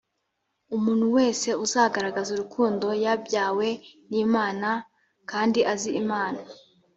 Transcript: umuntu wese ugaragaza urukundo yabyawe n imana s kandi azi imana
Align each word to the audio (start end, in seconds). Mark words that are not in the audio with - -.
umuntu 0.75 1.05
wese 1.17 1.47
ugaragaza 1.63 2.29
urukundo 2.33 2.87
yabyawe 3.03 3.67
n 4.09 4.11
imana 4.25 4.69
s 4.77 4.81
kandi 5.31 5.59
azi 5.73 5.89
imana 6.01 6.41